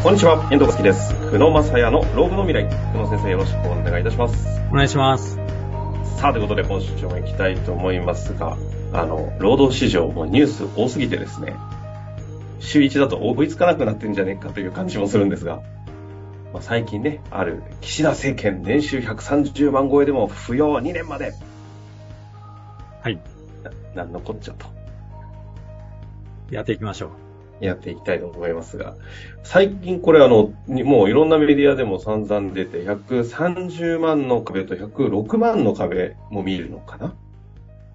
[0.00, 1.12] こんにちは、遠藤好きです。
[1.32, 2.68] 久野正也の老後の未来。
[2.92, 4.46] 久野先生よろしくお願いいたします。
[4.70, 5.34] お願いします。
[6.18, 8.56] さあ、ということで今週も行きたいと思いますが、
[8.92, 11.56] あの、労働市場もニュース多すぎてですね、
[12.60, 15.62] 週1だと追いつかなくなってんじゃねえかという感じもするんですが、
[16.52, 21.34] まあ、最近ね、ある岸田政権年収130万超えでも扶養2年まで。
[23.02, 23.18] はい。
[23.94, 24.66] な、なんのこっちゃと。
[26.52, 27.27] やっていきましょう。
[27.60, 28.94] やっていきたいと思いますが、
[29.42, 37.14] 最近これあの、もういろんなメディアでも散々出て、130万の壁と106万の壁も見るのかな？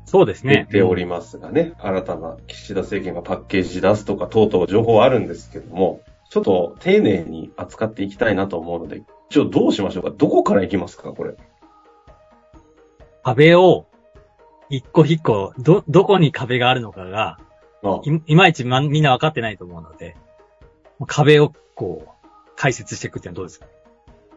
[0.06, 0.68] そうですね。
[0.70, 10.12] 出ておりますがね、新たな岸田政権がパッケージ出すとか、等々情報はあるんですけども、ちょっと丁寧に扱っていきたいなと思うので、一応どうしましょうか？
[10.12, 11.14] どこから行きますか？
[11.14, 11.36] これ。
[13.24, 13.88] 壁を、
[14.70, 17.40] 一個一個、ど、どこに壁があるのかが、あ
[18.06, 20.16] いいまいち、ま、みんな分かってないと思うので、
[21.08, 23.66] 壁をこう、解説していくっていうのはどうですか？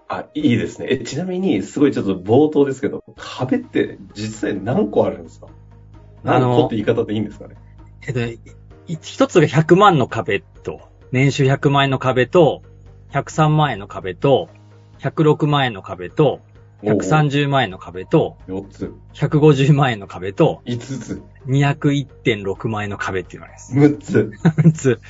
[0.08, 0.86] あ、いいですね。
[0.90, 5.48] え、ちなみに、すごいちょっと冒頭ですけど、壁って実際何個あるんですか？
[6.22, 7.56] 何個って言い方でいいんですかね？
[8.06, 8.40] えっと、い
[9.00, 10.80] 一つが100万の壁と、
[11.12, 12.62] 年収100万円の壁と、
[13.12, 14.48] 103万円の壁と、
[15.00, 16.40] 106万円の壁と、
[16.82, 23.74] 130万円の壁と、4つ、150万円の壁と、5つ、201.6万円の壁っていうのます。
[23.74, 24.32] 6つ。
[24.42, 25.00] 6つ。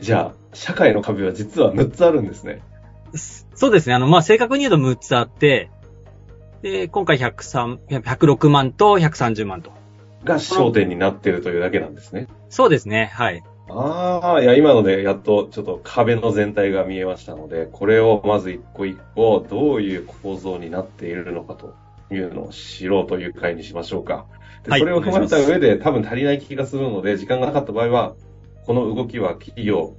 [0.00, 2.62] じゃあ、社会の壁は実は6つあるんですね。
[3.54, 3.94] そうですね。
[3.94, 5.70] あの、まあ、正確に言うと6つあって、
[6.62, 9.72] で、今回103、106万と130万と。
[10.24, 12.28] が焦点になってるというだけなんですね。
[12.48, 13.10] そうですね。
[13.12, 13.42] はい。
[13.70, 21.74] ああ、いや、今のでやっとちょっと壁の全体が見えましたので、これをまず一個一個どういう構造になっているのかと
[22.10, 24.26] いうのを知ろうという回にしましょうか。
[24.64, 28.14] ではいそれを踏まえた上で多分足りない気がするので、時間がなかった場合は、
[28.64, 29.94] この動きは企業、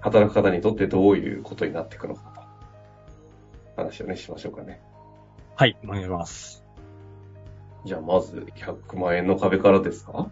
[0.00, 2.22] 働く方にとってどういうことになっていくのか
[3.76, 3.82] と。
[3.82, 4.80] 話をね、しましょうかね。
[5.56, 5.76] はい。
[5.84, 6.64] お願いします。
[7.84, 10.30] じゃあまず100万円の壁からですか？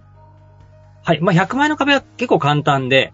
[1.04, 1.20] はい。
[1.20, 3.12] まあ、100万円の壁は結構簡単で、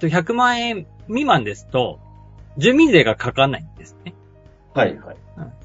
[0.00, 1.98] 100万円未満ですと、
[2.56, 4.14] 住民税がかかんないんですね。
[4.74, 5.16] はいはい。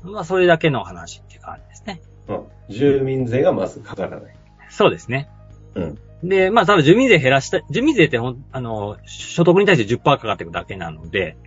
[0.04, 2.02] うん、まあ、それだけの話っていう感じですね。
[2.28, 2.44] うん。
[2.70, 4.36] 住民税がまずかからない。
[4.70, 5.30] そうですね。
[5.76, 5.98] うん。
[6.24, 11.38] で、まあ、多分住民税減らした、住民税ってほん、あの、所得に対して10%かかっていくだけなので、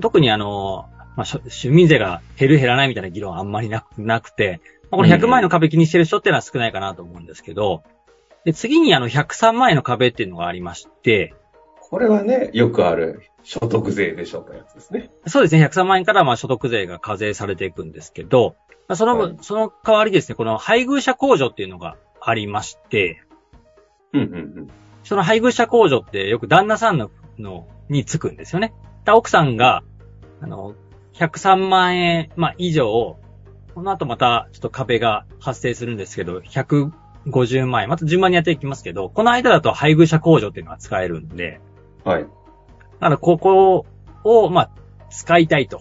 [0.00, 4.60] 特にあの、まあ、住民税が減る減らないみたいな議論はあんまりなくなくて、
[4.90, 7.82] まあ、この100万円の壁気にしてる人っていうのは少ないかなと思うんですけど、
[8.44, 11.34] で、次にあの103万円の壁っていうのがありまして、
[11.80, 15.10] これはね、よくある所得税でしょとやつですね。
[15.26, 18.56] そうですね、103万円からまあ所得税が課税されていくんですけど、
[18.88, 23.22] まあ、その、はいその代わりですね、この配偶者控除っていうのがありまして、
[24.12, 24.68] うんうんうん。
[25.04, 28.74] その配偶者控除ってよく旦那さんの、の、につくんですよね。
[29.04, 29.82] だ奥さんが、
[30.40, 30.74] あの、
[31.14, 33.18] 103万円、まあ、以上、
[33.74, 36.40] この後また、ちょっと壁が発生するんですけど、
[37.26, 41.60] 150万円、また順番にやっていきますけど、この間だと配偶者控除っていうのが使えるんで、
[42.04, 42.22] はい。
[42.22, 42.28] だ
[43.00, 43.86] からここ
[44.24, 44.70] を、まあ、
[45.10, 45.80] 使いたいと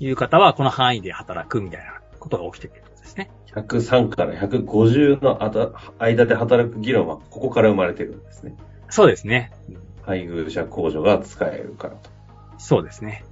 [0.00, 3.30] いう方は、この範囲で働くみたいなことが起きてくるんですね。
[3.54, 8.54] 103から150のあた間で働く議論はここから生まれてるんですね。
[8.90, 9.52] そうですね。
[10.02, 12.10] 配偶者控除が使えるからと。
[12.58, 13.24] そうですね。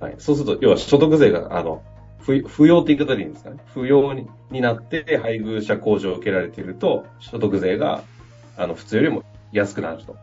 [0.00, 0.14] はい。
[0.18, 1.82] そうすると、要は所得税が、あの、
[2.20, 3.56] 不不要って言い方でいいんですかね？
[3.74, 8.02] 不要にになって配偶者控除を受けられていると、所得税が、
[8.56, 9.22] あの、普通よりも
[9.52, 10.16] 安くなると。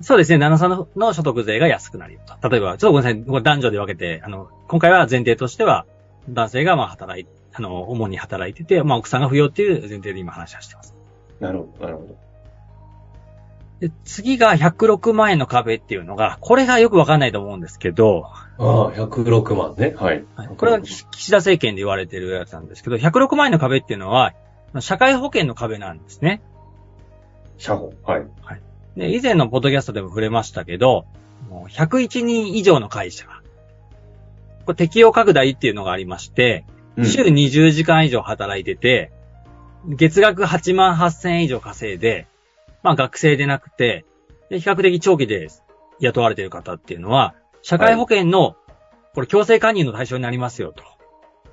[0.00, 0.38] そうですね。
[0.38, 2.48] 旦那さんのの所得税が安くなるよと。
[2.48, 3.22] 例えば、ちょっとごめんなさい。
[3.22, 5.86] これ男女で分けて、あの、今回は前提としては、
[6.28, 10.94] 男性がまあ働い、あの、主に働いてて、まあ奥さんが不要っていう前提で今話をしてます。
[11.40, 12.16] なるほど、なるほど。
[13.80, 19.94] で、次が106万円の壁っていうのが、これがよくわかんないと思うんですけど、ああ、106万ね。
[19.96, 20.24] はい。
[20.34, 24.32] はいこれは岸岸田政権で言われてるやつなんですけど、106万円の壁っていうのは、
[24.80, 26.40] 社会保険の壁なんですね。
[27.58, 27.92] 社保。
[28.02, 28.26] はい。
[28.96, 31.04] で、以前のポッドキャストでも触れましたけど、
[31.50, 33.26] もう101人以上の会社。
[34.64, 36.64] これ適用拡大っていうのがありまして、
[36.96, 39.12] うん週20時間以上働いてて、
[39.86, 42.26] 月額8万8000円以上稼いで、
[42.86, 44.04] まあ学生でなくて、
[44.48, 45.48] で比較的長期で
[45.98, 48.54] 雇われている方っていうのは、社会保険の、
[49.12, 50.72] これ強制加入の対象になりますよ、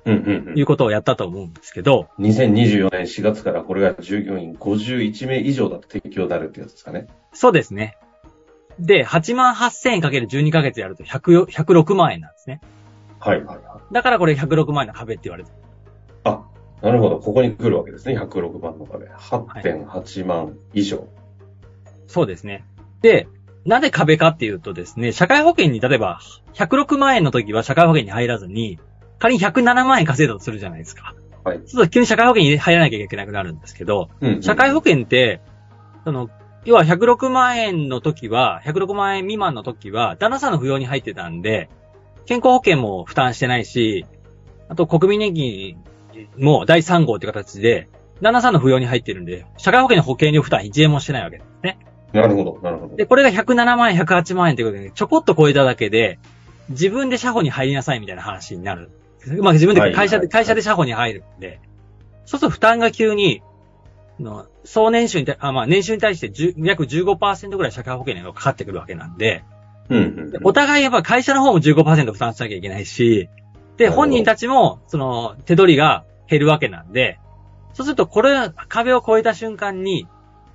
[0.04, 7.08] うんうんうんということをやったと思うんですけど、2024年4月からこれが従業員51名以上だと適用になるってやつですかね。
[7.32, 7.96] そうですね。
[8.78, 12.60] で、8万8000円かける12ヶ月やると100 106万円なんですね。
[13.18, 13.92] はいはいはい。
[13.92, 15.56] だからこれ106万円の壁って言われてる。
[16.22, 16.44] あ、
[16.80, 17.18] なるほど。
[17.18, 18.16] ここに来るわけですね。
[18.16, 19.06] 106万の壁。
[19.06, 21.08] 8.8万以上。
[22.14, 22.64] そうですね。
[23.02, 23.26] で、
[23.66, 26.20] なんで壁かっていうとですね、社会保険に例えば、
[26.52, 28.78] 106万円の時は社会保険に入らずに、
[29.18, 31.16] 仮に107万円稼いだとするじゃないですか。
[31.42, 31.58] はい。
[31.58, 35.40] そうすると急に社会保険に入らなきゃいけなくなるんですけど、うん社会保険って、
[36.04, 36.30] その、
[36.64, 41.68] 要は106万円の時は、106万円未満の時は、旦那さんの扶養に入ってたんで、
[42.26, 44.06] 健康保険も負担してないし、
[44.68, 45.76] あと国民年金
[46.38, 47.88] も第3号って形で、
[48.20, 51.78] 旦那さんの扶養に入ってるんで、社会保険の保険料負担1円もしてないわけですね。
[52.14, 52.96] なるほど、なるほど。
[52.96, 56.18] で、これが107万円、108万円ということで、ちょこっと超えただけで、
[56.70, 58.90] 自分で社保に入りなさいみたいな話になる。
[59.40, 60.28] まあ自分で会社で、はいはい。
[60.28, 61.60] 会社で社保に入るんで、
[62.24, 63.42] そうすると負担が急に、
[64.20, 69.42] の総年収に対、あ、まあ年収に対して10約15%ぐらい社会保険料がかかってくるわけなんで、
[69.90, 73.28] うんうんでお互いやっぱ会社の方も15%負担しなきゃいけないし、
[73.76, 77.18] で、本人たちも、その、手取りが減るわけなんで、
[77.74, 80.06] そうするとこれ、壁を越えた瞬間に、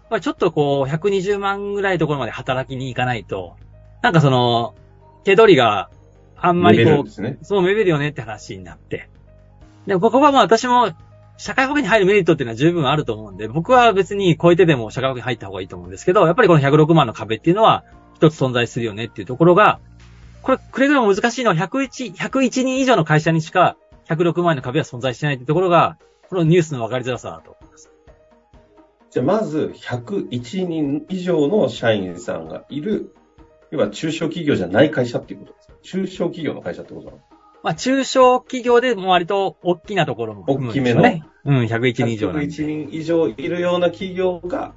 [0.09, 3.55] まあちょっとこう、120万ぐらいのところまで働きに行かないと、
[4.01, 4.75] なんかその、
[5.23, 5.89] 手取りが
[6.37, 7.37] あんまりこう、ね。
[7.41, 9.09] そうめべるよねって話になって。
[9.85, 10.91] で、ここはまあ私も、
[11.37, 17.85] 社会保険に入るメリットっていうのは十分あると思うんで、僕は別に超えてでも社会保険に入った方がいいと思うんですけど、やっぱりこの106万の壁っていうのは
[18.15, 19.79] 一つ存在するよねっていうところが、
[20.41, 23.77] これ、くれぐれも難しいのは101、101人以上の会社にしか
[24.09, 25.97] 106万円の壁は存在してないっていうところが、
[26.29, 27.89] このニュースの分かりづらさだと思います。
[29.11, 33.15] じゃあ、まず、101人以上の社員さんがいる、
[33.71, 35.73] 要は中小企業じゃない会社っていうことですか？
[35.81, 37.19] 中小企業の会社ってことなの？
[37.61, 41.25] まあ中小企業でも割と大きなところも含むんですよね。
[41.45, 42.45] うん、101人以上なんで。
[42.47, 44.73] 101人以上いるような企業が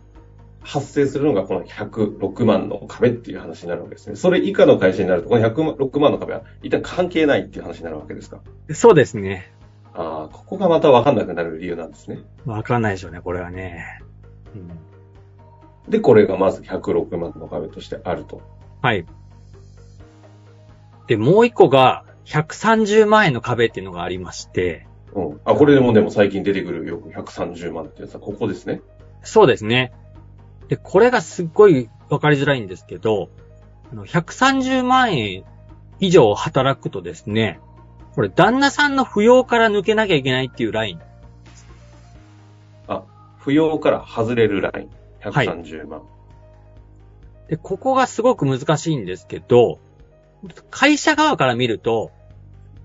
[0.63, 4.17] 発生するのがこの106万の壁っていう話になるわけですね。
[4.17, 8.41] それ以下の会社になると、この106万の壁は一旦関係ないっていう話になるわけですか？
[8.73, 9.53] そうですね。
[9.95, 12.21] ああ、ここがまたわかんなくなる理由なんですね。
[12.47, 14.02] わかんないでしょうね、これはね。
[14.55, 18.43] うん、で、これがまず106万の壁としてあると。
[18.81, 19.07] はい。
[21.07, 25.41] で、もう一個が、130万円の壁っていうのがありまして、うん。
[25.45, 28.81] あ、これでもでも最近出てくるよく130万ってやつはここですね。
[29.23, 29.93] そうですね。
[30.69, 33.29] で、これがすっごいわかりづらいんですけど、
[33.91, 35.45] あの130万円
[36.01, 37.61] 以上働くとですね、
[38.15, 41.01] これ旦那さんの扶養から抜けなきゃいけないっていうライン。
[43.43, 44.91] あ、扶養から外れるライン。
[45.21, 46.03] 130万。
[47.49, 49.79] で、ここがすごく難しいんですけど、
[50.71, 52.11] 会社側から見ると、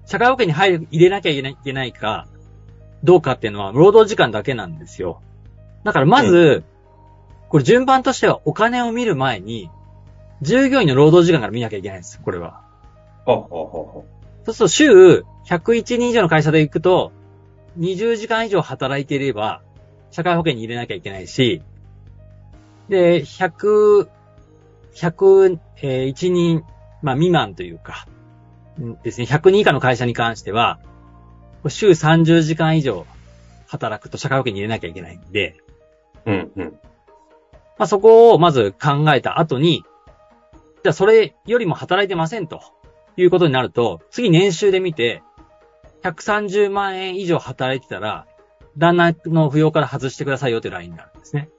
[0.05, 2.27] 社会保険に入る入れなきゃいけないいけないか、
[3.03, 5.21] どうかっていうのは、労働時間だけなんですよ。
[5.83, 6.63] だからまず、
[7.49, 9.69] これ順番としてはお金を見る前に、
[10.41, 12.61] 従業員の労働時間から見なきゃいけないんです、これは。
[13.25, 13.45] あ、あ、あ、あ。
[13.45, 14.03] そ
[14.47, 17.11] うすると週101人以上の会社で行くと、
[17.79, 19.61] 20時間以上働いていれば、
[20.11, 21.61] 社会保険に入れなきゃいけないし、
[22.89, 24.07] で、100、
[24.95, 26.63] 101人、
[27.01, 28.07] まあ未満というか、
[28.81, 30.79] んですね、100人以下の会社に関しては、
[31.67, 33.05] 週30時間以上
[33.67, 35.57] 働くと社会保険に入れなきゃいけないんで、
[36.25, 36.79] うん、うん。
[37.77, 39.83] まあそこをまず考えた後に、
[40.83, 42.61] じゃあそれよりも働いてませんと
[43.17, 45.21] いうことになると、次年収で見て、
[46.03, 48.25] 130万円以上働いてたら、
[48.77, 51.49] 旦那の扶養から外してくださいよというラインになるんですね。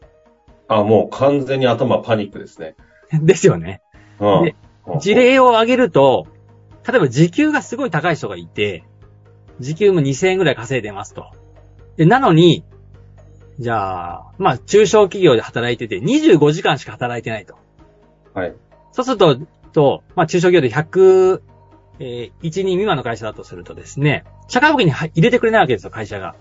[0.69, 2.76] あ、もう完全に頭パニックですね。
[3.12, 3.82] ですよね。
[4.20, 4.55] うんで
[5.00, 6.27] 事例を挙げると、
[6.89, 8.84] 例えば時給がすごい高い人がいて、
[9.60, 11.27] 時給も2000円ぐらい稼いでますと。
[11.98, 12.65] で、なのに、
[13.58, 17.56] じゃあ、まあ中小企業で働いてて25時間しか働いてないと。
[18.32, 18.55] はい。
[18.93, 19.39] そうすると、
[19.72, 21.43] と、まあ、中小企業で100、
[22.01, 26.34] えー、1人未満の会社だとするとですね、社会保険に入れてくれないわけですよ、会社が。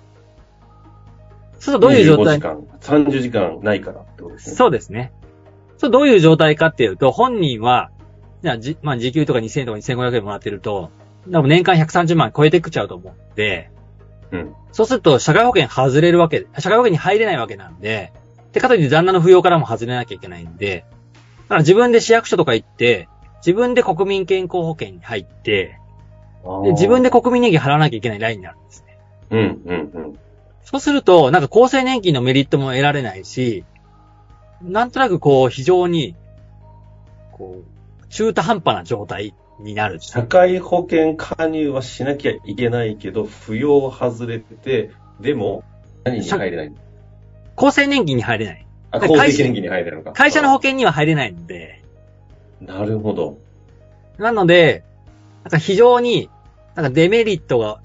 [1.59, 4.55] そうするとどういう状態？25時間、30時間ないからってことですね。
[4.55, 5.11] そうですね。
[5.77, 7.91] そう、どういう状態かっていうと、本人は、
[8.43, 10.91] じゃあ、じ、まあ、時給とか2000円とか2500円もらってると、
[11.27, 13.69] でも年間130万超えてくっちゃうと思うんで、
[14.31, 14.53] うん。
[14.71, 18.11] そうすると、社会保険外れるわけ、社会保険に入れないわけなんで、
[18.51, 20.85] で、かといって旦那の扶養からも外れなきゃいけないんで、
[21.43, 23.07] だから自分で市役所とか行って、
[23.45, 25.79] 自分で国民健康保険に入って、
[26.63, 27.09] で自分で。
[27.09, 28.97] で国民年金払わなきゃいけないラインになるんですね。
[29.31, 30.19] うん、うん、うん。
[30.69, 33.63] そうすると、なんか厚生年金のメリットも得られないし、
[34.61, 36.13] なんとなくこう、非常に、
[37.31, 40.01] こう、中途半端な状態になる。
[40.01, 45.63] 社会保険加入はしなきゃいけないけど、扶養外れてて、でも、
[46.03, 46.75] 何に入れないの？
[47.55, 48.67] 厚生年金に入れない。
[48.91, 50.11] あ、会社公的年金に入れるのか。
[50.11, 51.81] 会社の保険には入れないので、
[52.59, 53.37] なるほど。
[54.17, 54.83] なので、
[55.45, 56.29] なんか非常に、
[56.75, 57.79] なんかデメリットが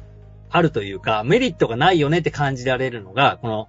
[0.52, 3.68] あるというか、メリットがないよねって感じられるのが、この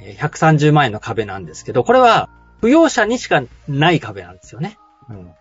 [0.00, 2.28] えー130万円の壁なんですけど、これは、
[2.62, 4.78] 扶養者にしかない壁なんですよね。
[5.08, 5.32] うん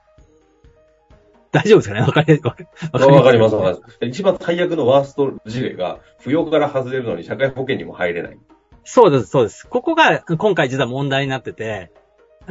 [1.51, 2.01] 大丈夫ですかね？
[2.01, 2.57] わかり、わか
[2.91, 3.98] わかります、わかります。
[4.01, 8.38] 一番最悪のワースト事例が、扶養から外れるのに社会保険にも入れない。
[8.83, 9.67] そうです、そうです。
[9.67, 11.91] ここが今回実は問題になってて、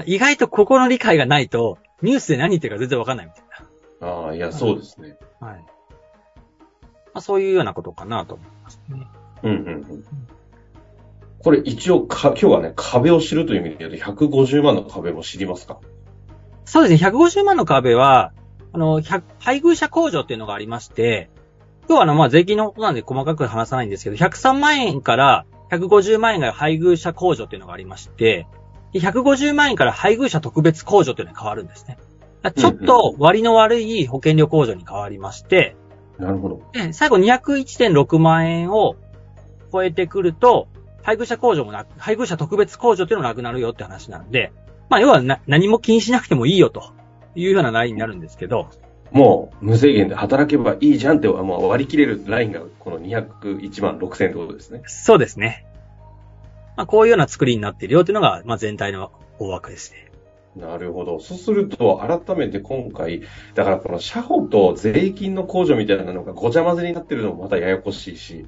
[0.06, 3.44] 意外とここの理解がないと、ニュースで何言ってるか全然わかんないみたい
[4.00, 5.16] ああ、いや、そうですね。
[5.40, 5.46] な。
[5.48, 5.64] はい。
[7.18, 9.08] まあ、そういうようなことかなと思いますね。
[9.42, 10.04] うんうんうん。
[11.42, 15.80] これ一応か、今日はね、壁を知るという意味で言うと、150万の壁も知りますか？
[16.64, 18.32] そうですね、150万の壁は、
[18.72, 21.30] あの、100配偶者控除っていうのがありまして、
[21.88, 28.46] 今日はあの、まあ、税金のことなんで細かく話さないんですけど、103万円から150万円が配偶者控除っていうのがありまして、
[28.92, 31.98] で150万円から配偶者特別控除っていうのに変わるんですね。
[32.54, 35.76] ちょっと割の悪い保険料控除に変わりまして、
[36.18, 36.62] なるほど。
[36.72, 38.96] で最後201.6万円を
[39.72, 40.68] 超えてくると、
[41.02, 44.52] 配偶者控除もなく、配偶者特別控除っていうのもなくなるよって話なんで、
[44.88, 46.92] まあ要はな何も気にしなくてもいいよと
[47.34, 48.68] いうようなラインになるんですけど、
[49.10, 54.82] もう、無制限で働けばいいじゃんって、もう割り切れるラインが、この201万6000円ってことですね。
[54.86, 55.64] そうですね。
[56.76, 60.07] まあこういうような作りになっているよっていうのが、まあ全体の大枠ですね。
[60.58, 61.20] なるほど。
[61.20, 63.22] そうすると、改めて今回、
[63.54, 68.46] だからこの社保と税金の控除みたいなのがごちゃ混ぜになってるのもまたややこしいし、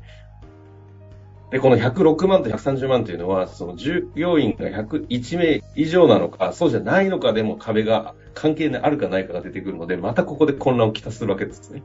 [1.50, 11.82] で、この106万と130万というのは、その従業員が101名以上なのか、そうじゃないのかでも壁が関係あるかないかが出てくるので、またここで混乱をきたするわけですね。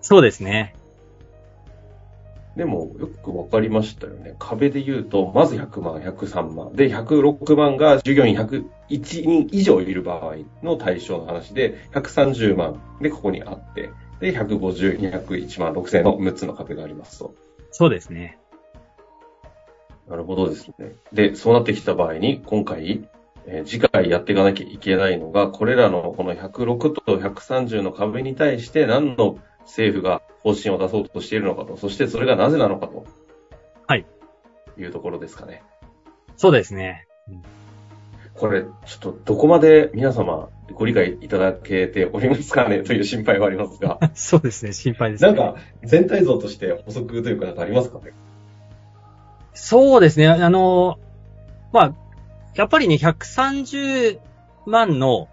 [0.00, 0.74] そうですね。
[2.56, 4.34] でも、よくわかりましたよね。
[4.38, 6.72] 壁で言うと、まず100万、103万。
[6.72, 13.90] で、106万が従業員101人以上いる場合の対象の話で、130万でここにあって、
[14.20, 17.34] で、150、201万6000の6つの壁がありますと。
[17.70, 18.38] そうですね。
[20.08, 20.96] なるほどですね。
[21.12, 23.08] で、そうなってきた場合に、今回、
[23.46, 33.06] えー次回やっていかなきゃいけないのが、これらのこの106と130の壁に対して何の政府が方針を出そうとしているのかと、そしてそれがなぜなのかと。
[33.86, 34.06] はい。
[34.78, 35.62] いうところですかね。
[36.36, 37.06] そうですね。
[38.34, 44.72] これ、ちょっとどこまで皆様ご理解いただけておりますかね という心配はありますが、 そうですね。
[44.72, 45.32] 心配です、ね。
[45.32, 48.12] なんか全体像として補足というかなんかありますかね？
[49.52, 50.28] そうですね。
[50.28, 50.98] あの、
[51.72, 51.94] まあ、
[52.54, 54.18] やっぱりね、130
[54.66, 55.28] 万の、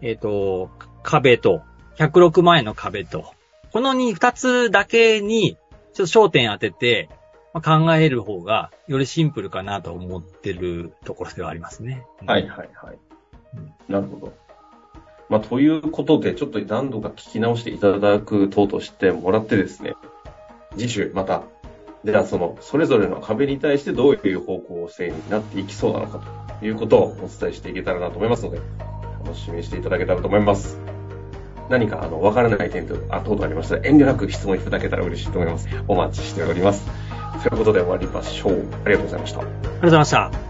[0.00, 0.70] えっ、と、
[1.02, 1.62] 壁と、
[1.98, 3.32] 106万円の壁と、
[3.72, 5.56] このに二つだけに、
[5.92, 7.08] ちょっと焦点当てて、
[7.52, 12.06] まあ、考える方が、よりシンプルかなと思ってるところではありますね。
[12.26, 12.98] はいはいはい。
[13.88, 14.32] なるほど。
[15.28, 19.94] まあ、ということで、ちょっと何度か聞き直していただく等としてもらってですね、
[20.76, 21.42] 次週また、
[22.04, 26.22] ではその、それぞれの壁に対してどういう方向性になっていきそうなのか
[26.60, 28.60] ということをお伝えしていけたらなと思いますので、
[29.24, 30.97] 楽しみにしていただけたらと思います。
[31.68, 35.68] 何か、あの、わからない点と、あ、等々ありましたら、遠慮なく質問いただけたら嬉しいと思います。
[35.86, 36.86] お待ちしております。
[37.42, 38.66] ということで終わりましょう。
[38.84, 39.40] ありがとうございました。
[39.40, 40.47] ありがとうございました。